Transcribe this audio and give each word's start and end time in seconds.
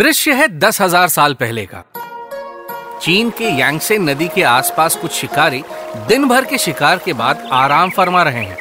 दृश्य 0.00 0.32
है 0.32 0.46
दस 0.48 0.80
हज़ार 0.80 1.08
साल 1.08 1.34
पहले 1.34 1.64
का। 1.66 1.82
चीन 3.02 3.30
के 3.30 3.48
यांगसे 3.58 3.98
नदी 3.98 4.28
के 4.28 4.42
आसपास 4.42 4.96
कुछ 4.96 5.12
शिकारी 5.12 5.62
दिन 6.08 6.26
भर 6.28 6.44
के 6.44 6.58
शिकार 6.58 6.98
के 6.98 7.12
बाद 7.12 7.42
आराम 7.52 7.90
फरमा 7.90 8.22
रहे 8.22 8.44
हैं। 8.44 8.58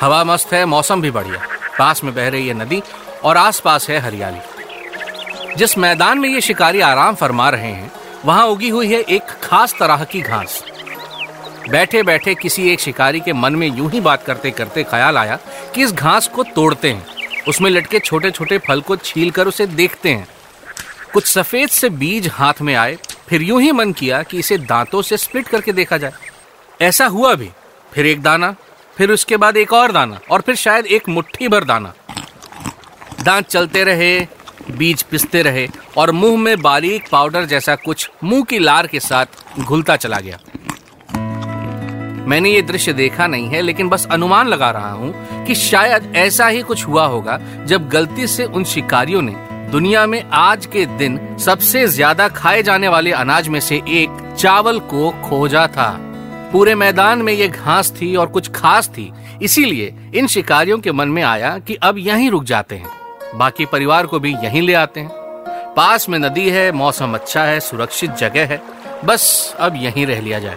हवा 0.00 0.22
मस्त 0.24 0.52
है, 0.52 0.64
मौसम 0.64 1.00
भी 1.00 1.10
बढ़िया। 1.10 1.40
पास 1.78 2.04
में 2.04 2.14
बह 2.14 2.28
रही 2.28 2.48
है 2.48 2.54
नदी 2.54 2.82
और 3.24 3.36
आसपास 3.36 3.88
है 3.90 3.98
हरियाली। 4.00 5.54
जिस 5.56 5.78
मैदान 5.78 6.18
में 6.18 6.28
ये 6.28 6.40
शिकारी 6.40 6.80
आराम 6.80 7.14
फरमा 7.14 7.48
रहे 7.48 7.72
हैं, 7.72 7.90
वहाँ 8.24 8.46
उगी 8.46 8.68
हुई 8.68 8.92
है 8.92 9.00
एक 9.00 9.30
खास 9.42 9.74
तरह 9.80 10.04
की 10.04 10.20
घास। 10.20 10.62
बैठे 11.70 12.02
बैठे 12.02 12.34
किसी 12.34 12.70
एक 12.70 12.80
शिकारी 12.80 13.20
के 13.20 13.32
मन 13.32 13.56
में 13.56 13.66
यूँ 13.68 13.90
ही 13.90 14.00
बात 14.00 14.24
करते 14.24 14.50
करते 14.52 14.84
ख्याल 14.84 15.18
आया 15.18 15.38
कि 15.74 15.82
इस 15.82 15.92
घास 15.92 16.28
को 16.28 16.42
तोड़ते 16.54 16.92
हैं। 16.92 17.15
उसमें 17.48 17.70
लटके 17.70 17.98
छोटे 17.98 18.30
छोटे 18.30 18.58
फल 18.58 18.80
को 18.80 18.96
छील 18.96 19.30
कर 19.30 19.46
उसे 19.46 19.66
देखते 19.66 20.10
हैं। 20.10 20.28
कुछ 21.12 21.26
सफ़ेद 21.26 21.68
से 21.68 21.90
बीज 21.90 22.28
हाथ 22.28 22.54
में 22.62 22.74
आए, 22.74 22.98
फिर 23.28 23.42
यूँ 23.42 23.62
ही 23.62 23.72
मन 23.72 23.92
किया 23.92 24.22
कि 24.22 24.38
इसे 24.38 24.58
दांतों 24.58 25.02
से 25.02 25.16
स्प्लिट 25.16 25.48
करके 25.48 25.72
देखा 25.72 25.96
जाए। 25.96 26.12
ऐसा 26.82 27.06
हुआ 27.06 27.34
भी। 27.34 27.50
फिर 27.92 28.06
एक 28.06 28.22
दाना, 28.22 28.54
फिर 28.96 29.10
उसके 29.10 29.36
बाद 29.36 29.56
एक 29.56 29.72
और 29.72 29.92
दाना, 29.92 30.20
और 30.30 30.40
फिर 30.40 30.54
शायद 30.54 30.86
एक 30.86 31.08
मुट्ठी 31.08 31.48
भर 31.48 31.64
दाना। 31.64 31.94
दांत 33.22 33.46
चलते 33.46 33.84
रहे, 33.84 34.26
बीज 34.70 35.02
पिसते 35.02 35.42
रहे, 35.42 35.68
और 35.96 36.10
मुँह 36.10 36.38
में 36.38 36.62
बारीक 36.62 37.08
पाउडर 37.12 37.44
जैसा 37.44 37.76
कुछ 37.76 38.10
मुँह 38.24 38.44
की 38.44 38.58
लार 38.58 38.86
के 38.86 39.00
साथ 39.00 39.26
घुलता 39.60 39.96
चला 39.96 40.20
गया। 40.20 40.38
मैंने 42.26 42.50
ये 42.50 42.62
दृश्य 42.62 42.92
देखा 42.92 43.26
नहीं 43.26 43.48
है, 43.48 43.60
लेकिन 43.62 43.88
बस 43.88 44.06
अनुमान 44.10 44.48
लगा 44.48 44.70
रहा 44.70 44.90
हूँ 44.90 45.44
कि 45.46 45.54
शायद 45.54 46.12
ऐसा 46.16 46.46
ही 46.46 46.62
कुछ 46.62 46.86
हुआ 46.86 47.04
होगा 47.06 47.38
जब 47.66 47.88
गलती 47.88 48.26
से 48.26 48.44
उन 48.44 48.64
शिकारियों 48.64 49.22
ने 49.22 49.34
दुनिया 49.72 50.06
में 50.06 50.22
आज 50.32 50.66
के 50.66 50.84
दिन 50.98 51.18
सबसे 51.40 51.86
ज़्यादा 51.88 52.28
खाए 52.28 52.62
जाने 52.62 52.88
वाले 52.88 53.12
अनाज 53.12 53.48
में 53.48 53.60
से 53.60 53.76
एक 53.76 54.34
चावल 54.38 54.78
को 54.80 55.10
खोजा 55.24 55.66
था। 55.66 55.88
पूरे 56.52 56.74
मैदान 56.74 57.22
में 57.22 57.32
ये 57.32 57.48
घास 57.48 57.92
थी 57.92 58.14
और 58.16 58.26
कुछ 58.26 58.50
खास 58.52 58.88
थी। 58.88 59.12
इसीलिए 59.42 59.94
इन 60.14 60.26
शिकारियों 60.26 60.78
के 60.78 60.92
मन 60.92 61.08
में 61.08 61.22
आया 61.22 61.58
कि 61.58 61.74
अब 61.82 61.98
यहीं 61.98 62.30
रुक 62.30 62.44
जाते 62.44 62.76
हैं। 62.76 62.90
बाकी 63.34 63.64
परिवार 63.66 64.06
को 64.06 64.20
भी 64.20 64.34
यहीं 64.34 64.62
ले 64.62 64.74
आते 64.74 65.00
हैं। 65.00 65.10
पास 65.76 66.08
में 66.08 66.18
नदी 66.18 66.48
है, 66.50 66.70
मौसम 66.72 67.14
अच्छा 67.14 67.44
है, 67.44 67.58
सुरक्षित 67.60 68.10
जगह 68.10 68.46
है। 68.46 68.62
बस 69.04 69.56
अब 69.60 69.76
यहीं 69.76 70.06
रह 70.06 70.20
लिया 70.20 70.38
जाए। 70.38 70.56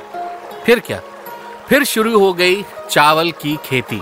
फिर 0.66 0.80
क्या? 0.80 1.02
फिर 1.70 1.84
शुरू 1.84 2.20
हो 2.20 2.34
गई 2.34 2.66
चावल 2.92 3.32
की 3.32 3.58
खेती। 3.66 4.02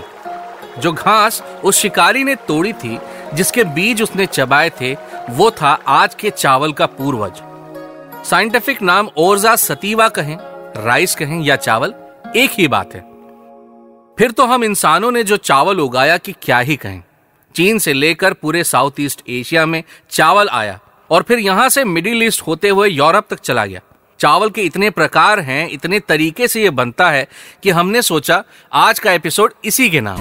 जो 0.78 0.92
घास 0.92 1.42
उस 1.64 1.78
शिकारी 1.78 2.24
ने 2.24 2.34
तोड़ी 2.34 2.72
थी, 2.72 2.98
जिसके 3.34 3.64
बीज 3.64 4.02
उसने 4.02 4.26
चबाए 4.26 4.70
थे, 4.70 4.96
वो 5.30 5.50
था 5.50 5.78
आज 5.86 6.14
के 6.14 6.30
चावल 6.30 6.72
का 6.72 6.86
पूर्वज। 6.86 7.42
साइंटिफिक 8.26 8.82
नाम 8.82 9.08
ओरजा 9.16 9.56
सतीवा 9.56 10.08
कहें, 10.08 10.36
राइस 10.84 11.14
कहें 11.14 11.42
या 11.42 11.56
चावल, 11.56 11.94
एक 12.36 12.50
ही 12.50 12.68
बात 12.68 12.94
है। 12.94 13.00
फिर 14.18 14.30
तो 14.30 14.46
हम 14.46 14.64
इंसानों 14.64 15.10
ने 15.10 15.24
जो 15.24 15.36
चावल 15.36 15.80
उगाया 15.80 16.16
कि 16.16 16.32
क्या 16.32 16.58
ही 16.58 16.76
कहें। 16.76 17.02
चीन 17.54 17.78
से 17.78 17.92
लेकर 17.92 18.32
पूरे 18.32 18.64
साउथ 18.64 18.90
ईस्ट 19.00 19.22
एशिया 19.28 19.66
में 19.66 19.82
चावल 20.10 20.48
आया 20.48 20.80
और 21.10 21.22
फिर 21.22 21.38
यहाँ 21.38 21.68
से 21.68 21.84
मिडिल 21.84 22.22
ईस्ट 22.22 22.42
होते 22.42 22.68
हुए 22.68 22.88
यूरोप 22.88 23.26
तक 23.30 23.38
चला 23.38 23.66
गया। 23.66 23.80
चावल 24.18 24.50
के 24.50 24.62
इतने 24.62 24.90
प्रकार 24.90 25.40
हैं, 25.40 25.68
इतने 25.68 26.00
तरीके 26.00 26.48
से 26.48 26.62
ये 26.62 26.70
बनता 26.70 27.10
है 27.10 27.26
कि 27.62 27.70
हमने 27.70 28.02
सोचा 28.02 28.42
आज 28.72 28.98
का 28.98 29.12
एपिसोड 29.12 29.52
इसी 29.64 29.88
के 29.90 30.00
नाम। 30.00 30.20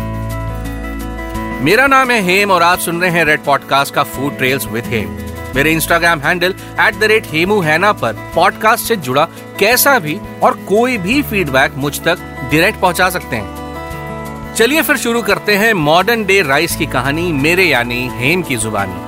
मेरा 1.66 1.88
नाम 1.88 2.12
है 2.12 2.22
हेम 2.22 2.52
और 2.52 2.64
आप 2.64 2.80
सुन 2.80 3.02
रहे 3.02 3.10
हैं 3.10 3.24
रेड 3.26 3.44
पॉडकास्ट 3.44 3.94
का 3.94 4.04
फ़ूड 4.04 4.38
ट्रेल्स 4.38 4.66
विद 4.66 4.86
हेम 4.86 5.18
मेरे 5.56 5.72
Instagram 5.72 6.20
handle 6.20 6.54
at 6.82 7.00
the 7.00 7.04
rate 7.04 7.28
Hemu 7.28 7.60
हैना 7.62 7.92
पर 7.94 8.14
पॉडकास्ट 8.36 8.86
से 8.86 8.96
जुड़ा 8.96 9.26
कैसा 9.60 9.98
भी 10.00 10.18
और 10.44 10.58
कोई 10.68 10.98
भी 10.98 11.22
फीडबैक 11.22 11.76
मुझ 11.78 12.00
तक 12.00 12.20
डायरेक्ट 12.52 12.80
पहुँचा 12.80 13.10
सकते 13.10 13.36
हैं। 13.36 14.54
चलिए 14.56 14.82
फिर 14.82 14.98
शुरू 14.98 15.22
करते 15.22 15.56
हैं 15.56 15.74
मॉडर्न 15.74 16.26
डे 16.26 16.42
राइस 16.42 16.76
की 16.76 16.86
कहानी 16.86 17.32
मेरे 17.34 17.66
यानी 17.66 18.08
हेम 18.14 18.42
की 18.42 18.56
जुबानी। 18.56 19.06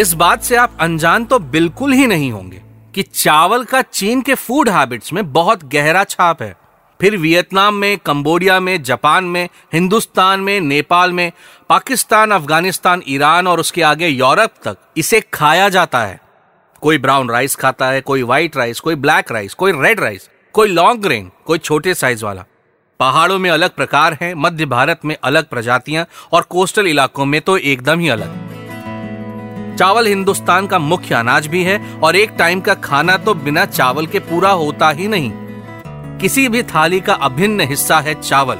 इस 0.00 0.12
बात 0.14 0.42
से 0.42 0.56
आप 0.56 0.76
अनजान 0.80 1.24
तो 1.24 1.38
बिल्कुल 1.38 1.92
ही 1.92 2.06
नहीं 2.06 2.30
होंगे। 2.32 2.60
कि 2.96 3.02
चावल 3.02 3.64
का 3.64 3.82
चीन 3.82 4.20
के 4.22 4.34
फ़ूड 4.34 4.68
हैबिट्स 4.68 5.12
में 5.12 5.32
बहुत 5.32 5.64
गहरा 5.64 6.04
छाप 6.04 6.42
है। 6.42 6.56
फिर 7.00 7.16
वियतनाम 7.16 7.74
में, 7.74 7.98
कंबोडिया 7.98 8.60
में, 8.60 8.82
जापान 8.82 9.24
में, 9.24 9.48
हिंदुस्तान 9.72 10.40
में, 10.40 10.60
नेपाल 10.60 11.12
में, 11.12 11.32
पाकिस्तान, 11.68 12.30
अफ़गानिस्तान, 12.30 13.02
ईरान 13.08 13.46
और 13.46 13.60
उसके 13.60 13.82
आगे 13.82 14.08
यूरोप 14.08 14.50
तक 14.64 14.76
इसे 14.96 15.20
खाया 15.34 15.68
जाता 15.68 16.00
है। 16.00 16.20
कोई 16.80 16.98
ब्राउन 16.98 17.30
राइस 17.30 17.56
खाता 17.56 17.88
है, 17.88 18.00
कोई 18.00 18.22
व्हाइट 18.22 18.56
राइस 18.56 18.80
कोई 18.80 18.94
ब्लैक 18.94 19.32
राइस 19.32 19.54
कोई 19.54 19.72
रेड 19.72 20.00
राइस 20.00 20.28
कोई 20.52 20.68
लॉन्ग 20.68 21.02
ग्रेन 21.02 21.30
कोई 21.46 21.58
छोटे 21.58 21.94
साइज़ 21.94 22.24
वाला। 22.24 22.44
पहाड़ों 23.00 23.38
में 23.38 23.50
अलग 23.50 23.70
प्रकार 23.70 24.18
हैं, 24.22 24.34
मध्य 24.34 24.66
भारत 24.66 25.00
में 25.04 25.16
अलग 25.24 25.48
प्रजातियाँ 25.48 26.06
और 26.32 26.42
कोस्टल 26.42 26.86
इलाकों 26.86 27.24
में 27.24 27.40
तो 27.40 27.56
एकदम 27.56 28.00
ही 28.00 28.08
अलग। 28.08 28.45
चावल 29.76 30.06
हिंदुस्तान 30.06 30.66
का 30.66 30.78
मुख्य 30.78 31.14
अनाज 31.14 31.46
भी 31.46 31.62
है 31.64 31.78
और 32.02 32.16
एक 32.16 32.30
टाइम 32.38 32.60
का 32.60 32.74
खाना 32.74 33.16
तो 33.16 33.34
बिना 33.34 33.64
चावल 33.64 34.06
के 34.06 34.18
पूरा 34.18 34.50
होता 34.50 34.90
ही 34.90 35.08
नहीं। 35.08 35.30
किसी 36.18 36.48
भी 36.48 36.62
थाली 36.64 37.00
का 37.00 37.14
अभिन्न 37.14 37.60
हिस्सा 37.60 37.98
है 38.00 38.14
चावल। 38.22 38.58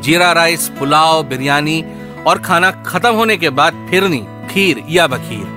जीरा 0.00 0.32
राइस, 0.32 0.68
पुलाव, 0.68 1.22
बिरयानी 1.22 1.84
और 2.26 2.38
खाना 2.38 2.70
खत्म 2.86 3.12
होने 3.14 3.36
के 3.36 3.50
बाद 3.50 3.86
फिरनी, 3.90 4.24
खीर 4.50 4.82
या 4.88 5.06
बखीर। 5.06 5.54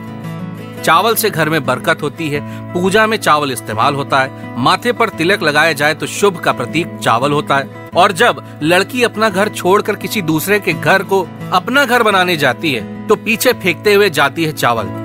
चावल 0.84 1.16
से 1.16 1.30
घर 1.30 1.50
में 1.50 1.66
बरकत 1.66 2.02
होती 2.02 2.30
है, 2.30 2.42
पूजा 2.74 3.08
में 3.08 3.18
चावल 3.18 3.52
इस्तेमाल 3.52 3.96
होता 3.96 4.20
है, 4.20 4.56
माथे 4.60 4.92
पर 4.92 5.10
तिलक 5.10 5.44
लगाया 5.44 5.74
जाए 5.74 5.94
तो 5.94 6.08
शुभ 6.08 6.40
का 6.40 6.52
प्रतीक 6.52 6.98
चावल 6.98 7.32
होता 7.32 7.58
है। 7.58 7.90
और 7.96 8.12
जब 8.12 8.44
लड़की 8.64 9.04
अपना 9.04 9.30
घर 9.30 9.50
छोड़कर 9.50 9.96
किसी 9.96 10.22
दूसरे 10.22 10.60
के 10.60 10.74
घर 10.74 11.04
को 11.04 11.28
अपना 11.54 11.86
घर 11.86 12.04
बनाने 12.04 12.38
जाती 12.38 12.74
है 12.74 13.08
तो 13.08 13.16
पीछे 13.16 13.54
फेंकते 13.54 13.94
हुए 13.94 14.10
जाती 14.12 14.46
है 14.46 14.52
चावल। 14.54 14.98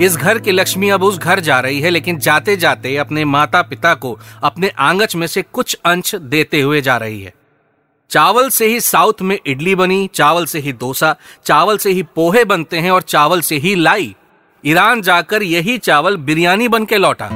इस 0.00 0.16
घर 0.16 0.38
की 0.38 0.52
लक्ष्मी 0.52 0.88
अब 0.88 1.02
उस 1.02 1.18
घर 1.18 1.40
जा 1.40 1.58
रही 1.60 1.80
है, 1.80 1.90
लेकिन 1.90 2.18
जाते 2.18 2.56
जाते 2.56 2.96
अपने 2.96 3.24
माता 3.24 3.62
पिता 3.62 3.94
को 3.94 4.18
अपने 4.42 4.68
आंगच 4.68 5.16
में 5.16 5.26
से 5.26 5.42
कुछ 5.42 5.76
अंश 5.84 6.14
देते 6.14 6.60
हुए 6.60 6.80
जा 6.80 6.96
रही 6.96 7.22
है। 7.22 7.32
चावल 8.10 8.48
से 8.48 8.66
ही 8.66 8.80
साउथ 8.80 9.22
में 9.22 9.38
इडली 9.46 9.74
बनी, 9.74 10.08
चावल 10.14 10.46
से 10.46 10.58
ही 10.58 10.72
डोसा, 10.72 11.14
चावल 11.44 11.78
से 11.78 11.90
ही 11.90 12.02
पोहे 12.02 12.44
बनते 12.44 12.78
हैं 12.78 12.90
और 12.90 13.02
चावल 13.02 13.40
से 13.40 13.56
ही 13.56 13.74
लाई। 13.74 14.14
ईरान 14.64 15.02
जाकर 15.02 15.42
यही 15.42 15.76
चावल 15.78 16.16
बिरयानी 16.16 16.68
बन 16.68 16.84
के 16.84 16.96
लौटा। 16.96 17.28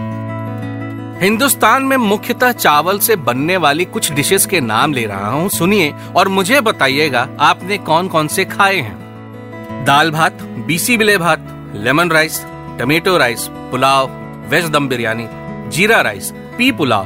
हिंदुस्तान 1.22 1.82
में 1.82 1.96
मुख्यतः 1.96 2.52
चावल 2.52 2.98
से 2.98 3.16
बनने 3.16 3.56
वाली 3.56 3.84
कुछ 3.84 4.12
डिशेस 4.12 4.46
के 4.46 4.60
नाम 4.60 4.92
ले 4.92 5.06
रहा 5.06 5.30
हूँ, 5.30 5.48
सुनिए 5.48 5.92
और 6.16 6.28
मुझे 6.28 6.60
बताइएगा 6.60 7.28
आपने 7.40 7.78
कौन 7.78 8.08
कौन 8.08 8.28
से 8.28 8.44
खाए 8.44 8.76
हैं। 8.76 9.84
दाल 9.84 10.10
भात, 10.10 10.42
bisi 10.66 10.96
bele 10.96 11.18
bath, 11.18 11.48
lemon 11.74 12.10
rice 12.10 12.44
tomato 12.78 13.16
rice, 13.16 13.46
pulao, 13.50 14.10
veg 14.48 14.64
dum 14.64 14.88
biryani, 14.88 15.26
jeera 15.70 16.00
rice, 16.00 16.30
pea 16.58 16.72
pulao, 16.72 17.04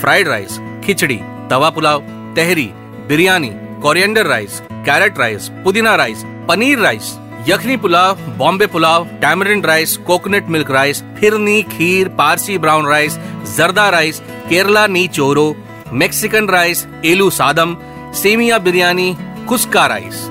fried 0.00 0.28
rice, 0.28 0.58
khichdi, 0.84 1.20
tawa 1.50 1.70
pulao, 1.70 2.00
tahri, 2.36 2.70
biryani, 3.08 3.50
coriander 3.54 4.26
rice, 4.26 4.62
carrot 4.72 5.18
rice, 5.18 5.48
pudina 5.48 5.94
rice, 5.94 6.22
paneer 6.48 6.78
rice, 6.78 7.18
yakhni 7.48 7.76
pulao, 7.76 8.14
Bombay 8.14 8.66
pulao, 8.66 9.06
tamarind 9.06 9.62
rice, 9.62 9.96
coconut 9.96 10.46
milk 10.48 10.70
rice, 10.70 11.02
phirni, 11.02 11.62
kheer, 11.62 12.08
Parsi 12.08 12.58
brown 12.58 12.86
rice, 12.86 13.18
zarda 13.56 13.88
rice, 13.88 14.20
Kerala 14.48 14.86
nei 14.86 15.08
choru, 15.08 15.56
Mexican 15.92 16.48
rice, 16.48 16.86
ellu 17.04 17.30
sadam, 17.30 17.76
semiya 18.14 18.58
biryani 18.58 19.16
kuska 19.48 19.86
rice. 19.86 20.24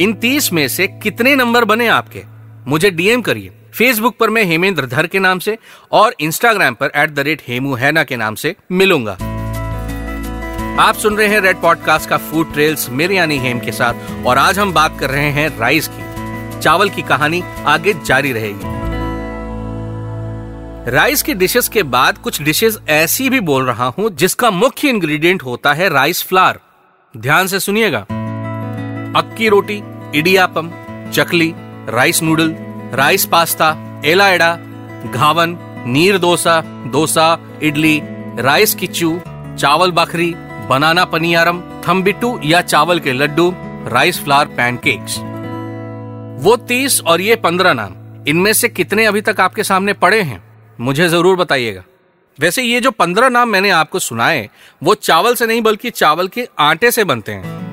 इन 0.00 0.18
तीस 0.22 0.52
में 0.52 0.68
से 0.68 0.86
कितने 0.86 1.36
number 1.36 1.64
बने 1.64 1.86
आपके? 1.86 2.37
मुझे 2.68 2.90
DM 2.90 3.20
करिए। 3.22 3.50
Facebook 3.74 4.16
पर 4.16 4.30
मैं 4.30 4.42
हेमेंद्र 4.44 4.86
धर 4.86 5.06
के 5.06 5.18
नाम 5.18 5.38
से 5.38 5.56
और 5.92 6.14
इंस्टाग्राम 6.20 6.74
पर 6.74 6.90
एट 6.96 7.10
द 7.10 7.18
रेट 7.18 7.42
हेमू 7.48 7.74
हैना 7.74 8.02
के 8.04 8.16
नाम 8.16 8.34
से 8.34 8.54
मिलूँगा। 8.72 9.12
आप 10.82 10.94
सुन 10.94 11.16
रहे 11.16 11.28
हैं 11.28 11.40
रेड 11.40 11.56
पॉडकास्ट 11.56 12.08
का 12.08 12.16
फ़ूड 12.16 12.52
ट्रेल्स 12.52 12.88
मेरे 12.90 13.16
यानी 13.16 13.38
हेम 13.38 13.60
के 13.60 13.72
साथ 13.72 14.26
और 14.26 14.38
आज 14.38 14.58
हम 14.58 14.72
बात 14.72 14.98
कर 15.00 15.10
रहे 15.10 15.30
हैं 15.30 15.48
राइस 15.58 15.88
की। 15.88 16.60
चावल 16.60 16.90
की 16.90 17.02
कहानी 17.02 17.42
आगे 17.66 17.94
जारी 18.06 18.32
रहेगी। 18.32 18.76
राइस 20.90 21.22
की 21.22 21.34
डिशेस 21.34 21.68
के 21.68 21.82
बाद 21.82 22.18
कुछ 22.18 22.42
डिशेस 22.42 22.78
ऐसी 22.88 23.28
भी 23.30 23.40
बोल 23.40 23.64
रहा 23.66 23.86
हूँ 23.98 24.10
जिसका 24.10 24.50
मुख्य 24.50 24.88
इंग्रेडिएंट 24.88 25.42
होता 25.42 25.72
है 25.72 25.88
राइस 25.88 26.22
फ्लार 26.22 26.60
ध्यान 27.14 27.46
से 27.46 27.60
सुनिएगा। 27.60 28.00
Akki 29.18 29.48
roti, 29.48 29.82
idiyappam, 30.14 30.70
chakli 31.12 31.52
rice 31.88 32.22
noodle 32.22 32.54
rice 32.94 33.24
pasta 33.24 33.68
एलाइडा 34.04 34.54
ghavan 35.06 35.56
neer 35.86 36.18
dosa 36.18 36.60
dosa 36.92 37.26
idli 37.62 38.00
rice 38.38 38.74
khichu 38.74 39.10
चावल 39.58 39.90
बखरी 39.92 40.32
बनाना 40.68 41.04
पनियारम 41.04 41.60
थम्बिटू 41.88 42.38
या 42.44 42.60
चावल 42.62 42.98
के 43.00 43.12
लड्डू 43.12 43.50
राइस 43.88 44.22
फ्लावर 44.24 44.46
पैनकेक्स 44.56 45.18
वो 46.44 46.56
तीस 46.68 47.00
और 47.02 47.20
ये 47.20 47.36
पंद्रह 47.36 47.72
नाम, 47.72 47.94
इनमें 48.28 48.52
से 48.52 48.68
कितने 48.68 49.04
अभी 49.06 49.20
तक 49.20 49.40
आपके 49.40 49.64
सामने 49.64 49.92
पड़े 49.94 50.20
हैं? 50.22 50.42
मुझे 50.80 51.08
ज़रूर 51.08 51.36
बताइएगा। 51.36 51.82
वैसे 52.38 52.62
ये 52.62 52.80
जो 52.80 52.90
पंद्रह 52.90 53.28
नाम 53.28 53.48
मैंने 53.48 53.70
आपको 53.70 53.98
सुनाए, 53.98 54.48
वो 54.82 54.94
चावल 54.94 55.34
से 55.34 55.46
नहीं 55.46 55.62
बल्कि 55.62 55.90
चावल 55.92 56.28
के 56.28 56.48
आटे 56.58 56.90
से 56.90 57.04
बनते 57.04 57.32
हैं। 57.32 57.67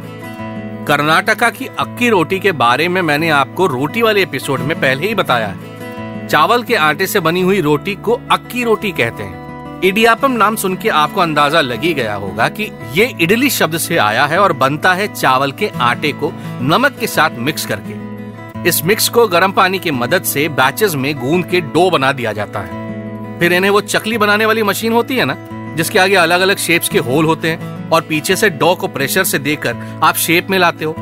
कर्नाटका 0.87 1.49
की 1.49 1.65
अक्की 1.79 2.09
रोटी 2.09 2.39
के 2.39 2.51
बारे 2.51 2.87
में 2.87 3.01
मैंने 3.01 3.29
आपको 3.29 3.65
रोटी 3.67 4.01
वाले 4.01 4.21
एपिसोड 4.21 4.59
में 4.59 4.81
पहले 4.81 5.07
ही 5.07 5.15
बताया 5.15 5.47
है। 5.47 6.27
चावल 6.27 6.63
के 6.63 6.75
आटे 6.75 7.07
से 7.07 7.19
बनी 7.19 7.41
हुई 7.41 7.61
रोटी 7.61 7.95
को 7.95 8.19
अक्की 8.31 8.63
रोटी 8.63 8.91
कहते 8.91 9.23
हैं। 9.23 9.81
इडियापम 9.83 10.31
नाम 10.31 10.55
सुन 10.55 10.75
के 10.75 10.89
आपको 10.89 11.21
अंदाज़ा 11.21 11.61
लगी 11.61 11.93
गया 11.93 12.15
होगा 12.15 12.49
कि 12.49 12.71
ये 12.93 13.11
इडली 13.21 13.49
शब्द 13.49 13.77
से 13.77 13.97
आया 13.97 14.25
है 14.25 14.39
और 14.39 14.53
बनता 14.53 14.93
है 14.93 15.07
चावल 15.13 15.51
के 15.51 15.71
आटे 15.81 16.11
को 16.11 16.31
नमक 16.61 16.97
के 16.99 17.07
साथ 17.07 17.39
मिक्स 17.39 17.65
करके। 17.65 18.69
इस 18.69 18.83
मिक्स 18.85 19.09
को 19.09 19.27
गर्म 19.27 19.51
पानी 19.51 19.79
की 19.79 19.91
मदद 19.91 20.23
से 20.23 20.49
बैचेस 20.49 20.95
में 20.95 21.13
गूंद 21.15 21.45
के 21.45 21.61
डो 21.61 21.89
बना 21.89 22.11
दिया 22.11 22.33
जाता 22.33 22.59
है। 22.59 23.39
फिर 23.39 23.53
इन्हें 23.53 23.71
वो 23.71 23.81
चकली 23.81 24.17
बनाने 24.17 24.45
वाली 24.45 24.63
मशीन 24.63 24.93
होती 24.93 25.15
है 25.15 25.25
ना, 25.25 25.37
जिसके 25.75 25.99
आगे 25.99 26.15
अलग 26.15 26.41
अलग 26.41 26.57
शेप्स 26.57 26.89
के 26.89 26.99
होल 26.99 27.25
होते 27.25 27.49
हैं। 27.49 27.74
और 27.93 28.01
पीछे 28.01 28.35
से 28.35 28.49
डो 28.51 28.73
को 28.75 28.87
प्रेशर 28.87 29.23
से 29.23 29.39
देकर 29.39 29.75
आप 30.03 30.15
शेप 30.17 30.49
में 30.49 30.57
लाते 30.59 30.85
हो। 30.85 30.93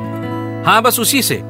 हाँ 0.65 0.81
बस 0.81 0.99
उसी 0.99 1.21
से। 1.21 1.41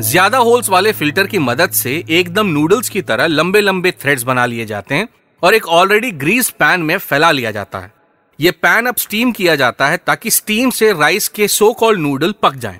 ज़्यादा 0.00 0.38
होल्स 0.38 0.68
वाले 0.68 0.92
फ़िल्टर 0.92 1.26
की 1.26 1.38
मदद 1.38 1.70
से 1.72 1.92
एकदम 2.10 2.46
नूडल्स 2.48 2.88
की 2.88 3.02
तरह 3.02 3.26
लंबे 3.26 3.60
लंबे 3.60 3.90
थ्रेड्स 3.92 4.22
बना 4.22 4.46
लिए 4.46 4.66
जाते 4.66 4.94
हैं 4.94 5.08
और 5.42 5.54
एक 5.54 5.66
ऑलरेडी 5.70 6.10
ग्रीस 6.12 6.50
पैन 6.50 6.80
में 6.80 6.96
फैला 6.98 7.30
लिया 7.30 7.50
जाता 7.50 7.78
है। 7.78 7.92
ये 8.38 8.50
पैन 8.52 8.86
अब 8.86 8.96
स्टीम 8.96 9.32
किया 9.32 9.56
जाता 9.56 9.86
है 9.88 9.96
ताकि 9.96 10.30
स्टीम 10.30 10.70
से 10.70 10.92
राइस 10.92 11.28
के 11.28 11.48
सो 11.48 11.72
कॉल्ड 11.72 12.00
नूडल 12.00 12.34
पक 12.42 12.54
जाएँ। 12.54 12.78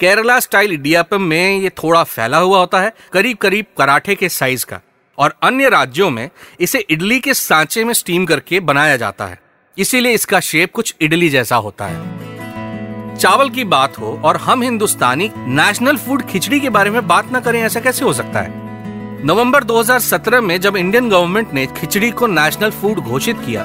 केरला 0.00 0.38
स्टाइल 0.40 0.72
इडियापम 0.72 1.22
में 1.22 1.58
ये 1.58 1.70
थोड़ा 1.74 2.02
फैला 2.04 2.38
हुआ 2.38 2.58
होता 2.58 2.80
है 2.80 2.92
करीब 3.12 3.36
करीब 3.36 3.66
कराठे 3.78 4.14
के 4.14 4.28
साइज़ 4.28 4.64
का। 4.64 4.80
और 5.18 5.34
अन्य 5.42 5.68
राज्यों 5.68 6.10
में 6.10 6.28
इसे 6.60 6.78
इडली 6.90 7.18
के 7.20 7.34
सांचे 7.34 7.84
में 7.84 7.92
स्टीम 7.94 8.26
करके 8.26 8.60
बनाया 8.62 8.96
जाता 8.96 9.26
है। 9.26 9.38
इसीलिए 9.76 10.12
इसका 10.12 10.38
शेप 10.40 10.72
कुछ 10.72 10.94
इडली 11.00 11.28
जैसा 11.28 11.56
होता 11.56 11.86
है। 11.86 13.16
चावल 13.16 13.50
की 13.50 13.64
बात 13.64 13.98
हो 13.98 14.20
और 14.24 14.36
हम 14.36 14.62
हिंदुस्तानी 14.62 15.30
नेशनल 15.38 15.96
फ़ूड 15.96 16.22
खिचड़ी 16.22 16.60
के 16.60 16.70
बारे 16.70 16.90
में 16.90 17.06
बात 17.08 17.32
ना 17.32 17.40
करें, 17.40 17.60
ऐसा 17.62 17.80
कैसे 17.80 18.04
हो 18.04 18.12
सकता 18.12 18.40
है? 18.40 19.24
नवंबर 19.26 19.64
2017 19.64 20.40
में 20.40 20.60
जब 20.60 20.76
इंडियन 20.76 21.08
गवर्नमेंट 21.10 21.52
ने 21.54 21.66
खिचड़ी 21.78 22.10
को 22.10 22.26
नेशनल 22.26 22.70
फ़ूड 22.70 22.98
घोषित 22.98 23.40
किया 23.46 23.64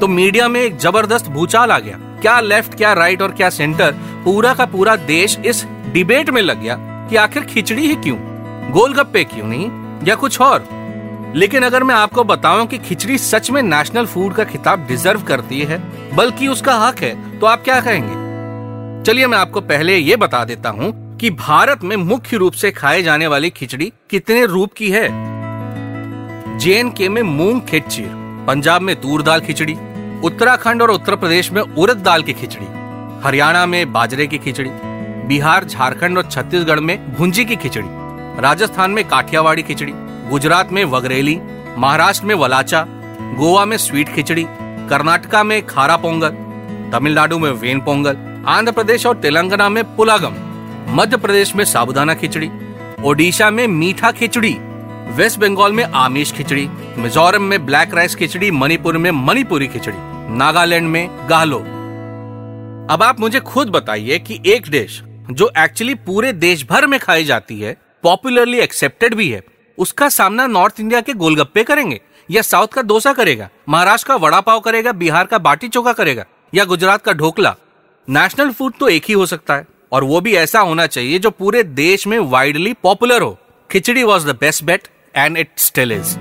तो 0.00 0.06
मीडिया 0.08 0.48
में 0.48 0.60
एक 0.60 0.78
ज़बरदस्त 0.78 1.26
भूचाल 1.28 1.70
आ 1.70 1.78
गया। 1.78 1.98
क्या 2.20 2.38
लेफ़्ट, 2.40 2.74
क्या 2.74 2.92
राइट 2.92 3.22
और 3.22 3.32
क्या 3.32 3.50
सेंटर, 3.50 3.92
पूरा 4.24 4.54
का 4.54 4.64
पूरा 4.66 4.96
देश 4.96 5.38
इस 5.38 5.64
डिबेट 5.92 6.30
में 6.30 6.42
लग 6.42 6.62
गया 6.62 6.76
कि 7.10 7.16
आखिर 7.16 7.44
खिचड़ी 7.44 7.86
ही 7.86 7.94
क्यों? 7.96 8.16
गोलगप्पे 8.72 9.24
क्यों 9.24 9.46
नहीं? 9.46 9.70
या 10.08 10.14
कुछ 10.14 10.40
और? 10.40 10.66
लेकिन 11.36 11.62
अगर 11.62 11.84
मैं 11.84 11.94
आपको 11.94 12.24
बताऊँ 12.24 12.66
कि 12.66 12.78
खिचड़ी 12.78 13.16
सच 13.18 13.50
में 13.50 13.62
नेशनल 13.62 14.06
फ़ूड 14.06 14.34
का 14.34 14.44
खिताब 14.44 14.86
डिजर्व 14.86 15.22
करती 15.22 15.60
है, 15.60 15.78
बल्कि 16.16 16.48
उसका 16.48 16.74
हक 16.78 16.98
है 16.98 17.38
तो 17.40 17.46
आप 17.46 17.62
क्या 17.64 17.80
कहेंगे? 17.80 18.20
चलिए 19.06 19.26
मैं 19.26 19.38
आपको 19.38 19.60
पहले 19.60 19.96
ये 19.96 20.16
बता 20.16 20.44
देता 20.44 20.70
हूँ 20.70 21.16
कि 21.18 21.30
भारत 21.30 21.84
में 21.84 21.96
मुख्य 21.96 22.36
रूप 22.36 22.52
से 22.52 22.70
खाए 22.70 23.02
जाने 23.02 23.26
वाली 23.26 23.50
खिचड़ी 23.50 23.92
कितने 24.10 24.44
रूप 24.46 24.72
की 24.72 24.90
है। 24.90 25.08
जे 26.58 26.82
के 26.96 27.08
में 27.08 27.22
मूंग 27.22 27.60
खिचड़ी, 27.60 28.06
पंजाब 28.46 28.82
में 28.82 28.94
तूर 29.00 29.22
दाल 29.22 29.40
खिचड़ी, 29.40 29.76
उत्तराखंड 30.24 30.82
और 30.82 30.90
उत्तर 30.90 31.16
प्रदेश 31.16 31.50
में 31.52 31.62
उड़द 31.62 31.96
दाल 31.96 32.22
की 32.22 32.32
खिचड़ी, 32.32 32.66
हरियाणा 33.24 33.66
में 33.66 33.92
बाजरे 33.92 34.26
की 34.26 34.38
खिचड़ी, 34.38 34.70
बिहार, 35.28 35.64
झारखंड 35.64 36.18
और 36.18 36.28
छत्तीसगढ़ 36.30 36.80
में 36.80 37.14
भुंजी 37.14 37.44
की 37.44 37.56
खिचड़ी, 37.56 37.88
राजस्थान 38.42 38.90
में 38.90 39.04
काठियावाड़ी 39.08 39.62
खिचड़ी 39.62 39.92
गुजरात 40.32 40.70
में 40.72 40.84
वगरेली, 40.84 41.34
महाराष्ट्र 41.78 42.26
में 42.26 42.34
वलाचा, 42.34 42.84
गोवा 43.38 43.64
में 43.64 43.76
स्वीट 43.76 44.14
खिचड़ी, 44.14 44.44
कर्नाटका 44.88 45.42
में 45.44 45.60
खारा 45.66 45.96
पोंगल, 45.96 46.36
तमिलनाडु 46.92 47.38
में 47.38 47.50
वेन 47.52 47.80
पोंगल, 47.80 48.16
आंध्र 48.48 48.72
प्रदेश 48.72 49.04
और 49.06 49.16
तेलंगाना 49.16 49.68
में 49.68 49.84
पुलागम, 49.96 50.36
मध्य 50.96 51.16
प्रदेश 51.16 51.54
में 51.56 51.64
साबुदाना 51.64 52.14
खिचड़ी, 52.14 52.50
ओडिशा 53.04 53.50
में 53.50 53.66
मीठा 53.66 54.12
खिचड़ी, 54.12 54.54
वेस्ट 55.16 55.40
बंगाल 55.40 55.72
में 55.72 55.84
आमिष 55.84 56.32
खिचड़ी, 56.32 56.68
मिजोरम 56.98 57.42
में 57.42 57.64
ब्लैक 57.66 57.94
राइस 57.94 58.14
खिचड़ी, 58.14 58.50
मणिपुर 58.50 58.98
में 58.98 59.10
मणिपुरी 59.10 59.66
खिचड़ी, 59.66 59.96
नागालैंड 60.36 60.88
में 60.88 61.08
गालो 61.30 61.58
अब 62.90 63.02
आप 63.02 63.20
मुझे 63.20 63.40
खुद 63.46 63.68
बताइए 63.70 64.18
कि 64.18 64.42
एक 64.46 64.70
डिश 64.70 65.02
जो 65.30 65.52
एक्चुअली 65.58 65.94
पूरे 66.06 66.32
देश 66.32 66.66
भर 66.70 66.86
में 66.86 67.00
खाई 67.00 67.24
जाती 67.24 67.60
है 67.60 67.76
पॉपुलरली 68.02 68.58
एक्सेप्टेड 68.58 69.14
भी 69.14 69.30
है 69.30 69.51
उसका 69.78 70.08
सामना 70.08 70.46
नॉर्थ 70.46 70.80
इंडिया 70.80 71.00
के 71.00 71.12
गोलगप्पे 71.12 71.64
करेंगे, 71.64 72.00
या 72.30 72.42
साउथ 72.42 72.66
का 72.66 72.82
डोसा 72.82 73.12
करेगा, 73.12 73.48
महाराष्ट्र 73.68 74.08
का 74.08 74.16
वड़ा 74.16 74.40
पाव 74.40 74.60
करेगा, 74.60 74.92
बिहार 74.92 75.26
का 75.26 75.38
बाटी 75.38 75.68
चोखा 75.68 75.92
करेगा, 75.92 76.24
या 76.54 76.64
गुजरात 76.64 77.02
का 77.02 77.12
ढोकला। 77.12 77.54
नेशनल 78.08 78.50
फ़ूड 78.50 78.72
तो 78.80 78.88
एक 78.88 79.04
ही 79.04 79.14
हो 79.14 79.26
सकता 79.26 79.54
है, 79.54 79.66
और 79.92 80.04
वो 80.04 80.20
भी 80.20 80.34
ऐसा 80.34 80.60
होना 80.60 80.86
चाहिए 80.86 81.18
जो 81.18 81.30
पूरे 81.30 81.62
देश 81.62 82.06
में 82.06 82.18
वाइडली 82.20 82.72
पॉपुलर 82.72 83.22
हो। 83.22 83.36
Khichdi 83.70 84.02
was 84.02 84.26
the 84.26 84.36
best 84.40 84.64
bet 84.64 84.88
and 85.14 85.38
it 85.38 85.50
still 85.58 85.92
is 85.92 86.16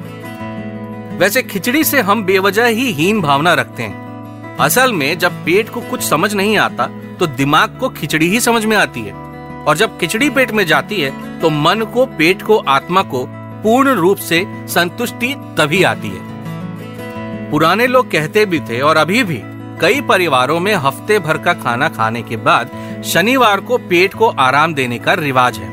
वैसे 1.17 1.41
खिचड़ी 1.43 1.83
से 1.83 2.01
हम 2.01 2.23
बेवजह 2.23 2.65
ही 2.65 2.91
हीन 2.91 3.21
भावना 3.21 3.53
रखते 3.53 3.83
हैं। 3.83 4.57
असल 4.57 4.93
में 4.93 5.17
जब 5.19 5.43
पेट 5.45 5.69
को 5.69 5.81
कुछ 5.81 6.03
समझ 6.03 6.33
नहीं 6.33 6.57
आता 6.57 6.87
तो 7.19 7.27
दिमाग 7.27 7.77
को 7.79 7.89
खिचड़ी 7.89 8.27
ही 8.29 8.39
समझ 8.39 8.63
में 8.65 8.75
आती 8.77 9.01
है। 9.01 9.13
और 9.61 9.77
जब 9.77 9.97
खिचड़ी 9.99 10.29
पेट 10.29 10.51
में 10.51 10.65
जाती 10.65 11.01
है 11.01 11.39
तो 11.41 11.49
मन 11.49 11.81
को, 11.83 12.05
पेट 12.07 12.41
को, 12.41 12.57
आत्मा 12.57 13.01
को 13.03 13.25
पूर्ण 13.63 13.93
रूप 13.95 14.17
से 14.19 14.43
संतुष्टि 14.67 15.33
तभी 15.57 15.83
आती 15.83 16.07
है। 16.07 16.29
पुराने 17.51 17.87
लोग 17.87 18.11
कहते 18.11 18.45
भी 18.45 18.59
थे 18.59 18.79
और 18.81 18.97
अभी 18.97 19.23
भी, 19.23 19.39
कई 19.81 20.01
परिवारों 20.01 20.59
में 20.59 20.73
हफ़्ते 20.75 21.19
भर 21.19 21.37
का 21.37 21.53
खाना 21.53 21.89
खाने 21.89 22.21
के 22.21 22.37
बाद 22.37 22.71
शनिवार 23.05 23.59
को 23.59 23.77
पेट 23.79 24.13
को 24.13 24.27
आराम 24.39 24.73
देने 24.73 24.99
का 24.99 25.13
रिवाज 25.13 25.57
है। 25.57 25.69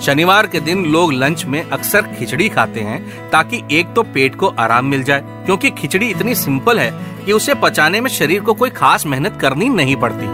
शनिवार 0.00 0.46
के 0.46 0.60
दिन 0.60 0.84
लोग 0.84 1.12
लंच 1.12 1.44
में 1.44 1.62
अक्सर 1.62 2.06
खिचड़ी 2.08 2.48
खाते 2.48 2.80
हैं 2.80 3.30
ताकि 3.30 3.62
एक 3.72 3.92
तो 3.94 4.02
पेट 4.04 4.34
को 4.34 4.46
आराम 4.48 4.86
मिल 4.86 5.02
जाए, 5.02 5.22
क्योंकि 5.46 5.70
खिचड़ी 5.70 6.08
इतनी 6.10 6.34
सिंपल 6.34 6.80
है 6.80 6.90
कि 7.24 7.32
उसे 7.32 7.54
पचाने 7.54 8.00
में 8.00 8.10
शरीर 8.10 8.40
को 8.40 8.54
कोई 8.54 8.70
खास 8.70 9.06
मेहनत 9.06 9.38
करनी 9.40 9.68
नहीं 9.68 9.96
पड़ती। 9.96 10.26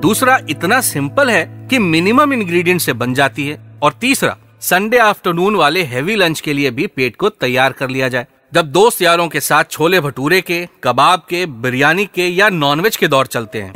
दूसरा 0.00 0.38
इतना 0.50 0.80
सिंपल 0.80 1.30
है 1.30 1.44
कि 1.70 1.78
मिनिमम 1.78 2.32
इंग्रेडिएंट 2.32 2.80
से 2.80 2.92
बन 2.92 3.14
जाती 3.14 3.46
है 3.48 3.58
और 3.82 3.92
तीसरा 4.00 4.36
संडे 4.62 4.98
आफ्टरनून 4.98 5.56
वाले 5.56 5.82
हैवी 5.82 6.16
लंच 6.16 6.40
के 6.40 6.52
लिए 6.52 6.70
भी 6.70 6.86
पेट 6.86 7.16
को 7.16 7.28
तैयार 7.28 7.72
कर 7.72 7.88
लिया 7.88 8.08
जाए। 8.08 8.26
जब 8.54 8.66
दोस्त 8.66 9.02
यारों 9.02 9.28
के 9.28 9.40
साथ 9.40 9.64
छोले 9.70 10.00
भटूरे 10.00 10.40
के, 10.40 10.68
कबाब 10.84 11.20
के, 11.28 11.46
बिरयानी 11.46 12.04
के 12.06 12.28
या 12.28 12.48
नॉनवेज 12.48 12.96
के 12.96 13.08
दौर 13.08 13.26
चलते 13.26 13.62
हैं। 13.62 13.72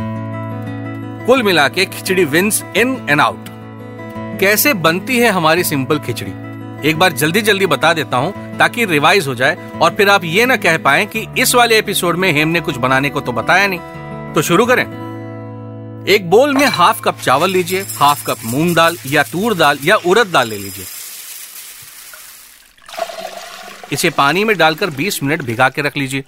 कुल 1.26 1.42
मिला 1.42 1.68
के 1.68 1.84
khichdi 1.84 2.24
wins 2.24 2.64
in 2.76 3.06
and 3.10 3.20
out 3.20 3.44
कैसे 4.40 4.74
बनती 4.74 5.18
है 5.18 5.30
हमारी 5.30 5.64
सिंपल 5.64 5.98
खिचड़ी? 5.98 6.30
एक 6.88 6.98
बार 6.98 7.12
जल्दी 7.12 7.40
जल्दी 7.40 7.66
बता 7.66 7.92
देता 7.92 8.16
हूँ 8.16 8.58
ताकि 8.58 8.84
रिवाइज 8.84 9.26
हो 9.26 9.34
जाए 9.34 9.70
और 9.82 9.94
फिर 9.94 10.08
आप 10.08 10.24
ये 10.24 10.46
ना 10.46 10.56
कह 10.56 10.78
पाए 10.78 11.06
कि 11.06 11.26
इस 11.38 11.54
वाले 11.54 11.78
एपिसोड 11.78 12.16
में 12.16 12.32
हेम 12.32 12.48
ने 12.48 12.60
कुछ 12.60 12.76
बनाने 12.76 13.10
को 13.10 13.20
तो 13.20 13.32
बताया 13.32 13.66
नहीं। 13.66 14.32
तो 14.34 14.42
शुरू 14.42 14.66
करें। 14.66 15.05
एक 16.08 16.28
बोल 16.30 16.52
में 16.54 16.66
हाफ़ 16.66 17.00
कप 17.00 17.20
चावल 17.20 17.50
लीजिए 17.50 17.80
हाफ़ 17.96 18.22
कप 18.24 18.38
मूंग 18.44 18.74
दाल 18.76 18.96
या 19.06 19.22
तूर 19.22 19.54
दाल 19.54 19.78
या 19.84 19.96
उड़द 19.96 20.26
दाल 20.26 20.48
ले 20.48 20.58
लीजिए। 20.58 20.84
इसे 23.92 24.10
पानी 24.10 24.44
में 24.44 24.56
डालकर 24.58 24.90
20 24.90 25.22
मिनट 25.22 25.42
भिगा 25.42 25.68
के 25.68 25.82
रख 25.82 25.96
लीजिए। 25.96 26.24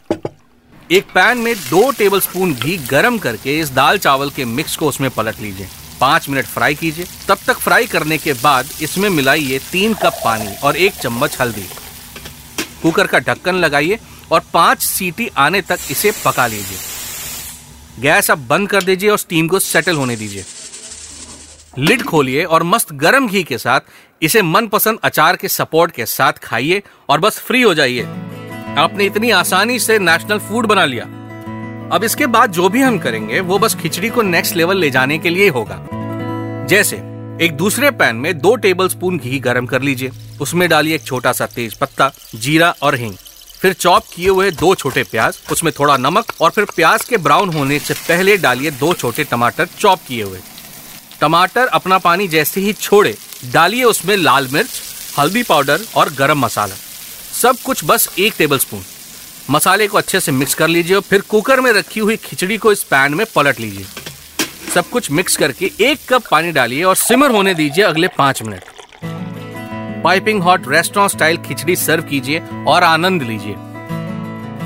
एक 0.90 1.06
पैन 1.14 1.38
में 1.38 1.54
दो 1.60 1.90
टेबलस्पून 1.90 2.54
घी 2.54 2.76
गरम 2.90 3.18
करके 3.18 3.58
इस 3.60 3.70
दाल 3.70 3.98
चावल 3.98 4.30
के 4.30 4.44
मिक्स 4.44 4.76
को 4.76 4.88
उसमें 4.88 5.10
पलट 5.10 5.40
लीजिए। 5.40 5.68
पाँच 6.00 6.28
मिनट 6.28 6.46
फ्राई 6.46 6.74
कीजिए। 6.74 7.06
तब 7.28 7.38
तक 7.46 7.58
फ्राई 7.58 7.86
करने 7.86 8.18
के 8.18 8.32
बाद 8.32 8.68
इसमें 8.82 9.08
मिलाइए 9.10 9.58
तीन 9.72 9.94
कप 9.94 10.20
पानी 10.24 10.56
और 10.64 10.76
एक 10.76 10.94
चम्मच 10.94 11.40
हल्दी। 11.40 11.68
कुकर 12.82 13.06
का 13.06 13.18
ढक्कन 13.18 13.54
लगाइए 13.54 13.98
और 14.32 14.42
पाँच 14.54 14.82
सीटी 14.82 15.30
आने 15.36 15.62
तक 15.62 15.78
इसे 15.90 16.12
पका 16.24 16.46
लीजिए। 16.46 16.87
गैस 17.98 18.30
अब 18.30 18.46
बंद 18.46 18.68
कर 18.68 18.82
दीजिए 18.82 19.10
और 19.10 19.18
स्टीम 19.18 19.48
को 19.48 19.58
सेटल 19.58 19.96
होने 19.96 20.16
दीजिए। 20.16 20.44
लिड 21.78 22.02
खोलिए 22.02 22.44
और 22.44 22.62
मस्त 22.62 22.92
गर्म 22.92 23.28
घी 23.28 23.42
के 23.42 23.58
साथ 23.58 23.80
इसे 24.22 24.42
मनपसंद 24.42 24.98
अचार 25.02 25.36
के 25.36 25.48
सपोर्ट 25.48 25.92
के 25.92 26.06
साथ 26.06 26.32
खाइए 26.32 26.82
और 27.08 27.20
बस 27.20 27.38
फ्री 27.38 27.62
हो 27.62 27.74
जाइए। 27.74 28.02
आपने 28.78 29.04
इतनी 29.04 29.30
आसानी 29.30 29.78
से 29.78 29.98
नेशनल 29.98 30.38
फ़ूड 30.38 30.66
बना 30.66 30.84
लिया। 30.84 31.04
अब 31.92 32.00
इसके 32.04 32.26
बाद 32.26 32.52
जो 32.52 32.68
भी 32.68 32.82
हम 32.82 32.98
करेंगे, 32.98 33.40
वो 33.40 33.58
बस 33.58 33.74
खिचड़ी 33.74 34.08
को 34.08 34.22
नेक्स्ट 34.22 34.56
लेवल 34.56 34.76
ले 34.76 34.90
जाने 34.90 35.18
के 35.18 35.30
लिए 35.30 35.48
होगा। 35.48 35.88
जैसे, 36.66 36.96
एक 37.44 37.52
दूसरे 37.52 37.90
पैन 37.90 38.16
में 38.16 38.38
दो 38.38 38.56
टेबल 38.56 38.88
स्पून 38.88 39.18
घी 39.18 39.38
गर्म 39.38 39.66
कर 39.66 39.82
लीजिए। 39.82 40.10
उसमें 40.40 40.68
डालिए 40.68 40.94
एक 40.94 41.02
छोटा 41.02 41.32
सा 41.32 41.46
तेज 41.46 41.74
पत्ता, 41.74 42.12
जीरा 42.34 42.74
और 42.82 42.94
हिंग। 42.94 43.14
फिर 43.60 43.72
चॉप 43.72 44.04
किए 44.14 44.28
हुए 44.28 44.50
दो 44.50 44.74
छोटे 44.74 45.02
प्याज, 45.02 45.38
उसमें 45.52 45.72
थोड़ा 45.78 45.96
नमक 45.96 46.32
और 46.40 46.50
फिर 46.50 46.64
प्याज 46.76 47.04
के 47.04 47.16
ब्राउन 47.18 47.52
होने 47.52 47.78
से 47.78 47.94
पहले 47.94 48.36
डालिए 48.36 48.70
दो 48.72 48.92
छोटे 48.94 49.24
टमाटर 49.24 49.68
चॉप 49.78 50.00
किए 50.08 50.22
हुए। 50.22 50.40
टमाटर 51.20 51.66
अपना 51.68 51.98
पानी 51.98 52.28
जैसे 52.28 52.60
ही 52.60 52.72
छोड़े, 52.72 53.16
डालिए 53.52 53.84
उसमें 53.84 54.16
लाल 54.16 54.48
मिर्च, 54.52 54.80
हल्दी 55.18 55.42
पाउडर 55.42 55.80
और 55.96 56.12
गरम 56.12 56.38
मसाला। 56.38 56.74
सब 57.32 57.56
कुछ 57.64 57.84
बस 57.84 58.08
एक 58.18 58.34
टेबल 58.38 58.58
स्पून 58.58 58.84
मसाले 59.50 59.86
को 59.88 59.98
अच्छे 59.98 60.20
से 60.20 60.32
मिक्स 60.32 60.54
कर 60.54 60.68
लीजिए 60.68 60.96
और 60.96 61.02
फिर 61.02 61.20
कुकर 61.20 61.60
में 61.60 61.72
रखी 61.72 62.00
हुई 62.00 62.16
खिचड़ी 62.16 62.56
को 62.58 62.72
इस 62.72 62.82
पैन 62.82 63.14
में 63.14 63.26
पलट 63.34 63.60
लीजिए। 63.60 63.86
सब 64.74 64.88
कुछ 64.90 65.10
मिक्स 65.10 65.36
करके 65.36 65.70
एक 65.80 66.00
कप 66.08 66.28
पानी 66.30 66.52
डालिए 66.52 66.82
और 66.84 66.96
सिमर 66.96 67.30
होने 67.30 67.54
दीजिए 67.54 67.84
अगले 67.84 68.08
पाँच 68.08 68.42
minute. 68.42 68.77
Piping 70.04 70.42
hot 70.42 70.68
restaurant 70.68 71.10
style 71.10 71.36
khichdi 71.38 71.76
serve 71.76 72.02
कीजिए 72.02 72.42
और 72.68 72.84
आनंद 72.84 73.22
लीजिए। 73.22 73.54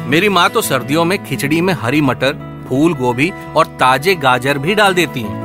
मेरी 0.07 0.29
माँ 0.29 0.49
तो 0.51 0.61
सर्दियों 0.63 1.05
में 1.05 1.25
खिचड़ी 1.25 1.61
में 1.61 1.73
हरी 1.75 2.01
मटर, 2.01 2.33
फूल 2.69 2.95
गोभी 2.95 3.31
और 3.57 3.67
ताजे 3.81 4.15
गाजर 4.15 4.59
भी 4.59 4.75
डाल 4.75 4.95
देती 4.95 5.21
हैं। 5.21 5.41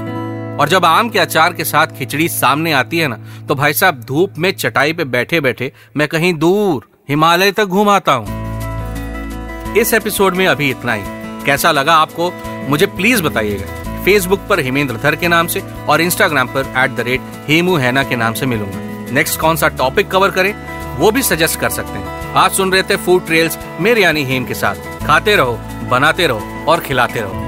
और 0.57 0.69
जब 0.69 0.85
आम 0.85 1.09
के 1.09 1.19
अचार 1.19 1.53
के 1.53 1.63
साथ 1.63 1.87
खिचड़ी 1.87 2.27
सामने 2.29 2.71
आती 2.71 2.97
है 2.97 3.07
ना 3.07 3.17
तो 3.47 3.55
भाई 3.55 3.73
साहब 3.73 3.99
धूप 4.03 4.37
में 4.37 4.51
चटाई 4.51 4.93
पे 4.93 5.03
बैठे 5.05 5.41
बैठे 5.41 5.71
मैं 5.97 6.07
कहीं 6.07 6.33
दूर 6.33 6.87
हिमालय 7.09 7.51
तक 7.51 7.65
घूमाता 7.65 8.13
हूँ। 8.13 9.75
इस 9.77 9.93
एपिसोड 9.93 10.35
में 10.35 10.45
अभी 10.47 10.69
इतना 10.69 10.93
ही। 10.93 11.03
कैसा 11.45 11.71
लगा 11.71 11.95
आपको? 11.95 12.31
मुझे 12.69 12.85
प्लीज़ 12.85 13.23
बताइएगा। 13.23 14.03
फेसबुक 14.03 14.39
पर 14.39 14.59
हेमेंद्र 14.59 14.97
धर 14.97 15.15
के 15.15 15.27
नाम 15.27 15.47
से 15.47 15.63
और 15.89 16.01
इंस्टाग्राम 16.01 16.47
पर 16.47 16.73
एट 16.77 16.95
द 16.95 16.99
रेट 16.99 17.21
हेमू 17.47 17.75
हैना 17.75 18.03
के 18.03 18.15
नाम 18.15 18.33
से 18.33 18.45
मिलूँगा। 18.45 18.86
नेक्स्ट 19.11 19.39
कौन 19.39 19.55
सा 19.55 19.67
टॉपिक 19.67 20.11
कवर 20.11 20.31
करें, 20.31 20.53
वो 20.97 21.11
भी 21.11 21.21
सजेस्ट 21.21 21.59
कर 21.59 21.69
सकते 21.69 21.99
हैं। 21.99 22.33
आप 22.33 22.51
सुन 22.51 22.71
रहे 22.71 22.83
थे 22.83 22.95
फ़ूड 22.95 23.25
ट्रेल्स 23.25 23.57
मेरे 23.79 24.01
यानी 24.01 24.23
हेम 24.23 24.45
के 24.45 24.53
साथ। 24.53 24.75
खाते 25.07 25.35
रहो, 25.35 25.59
बनाते 25.89 26.27
रहो 26.27 26.65
और 26.67 26.79
खिलाते 26.79 27.19
रहो। 27.19 27.46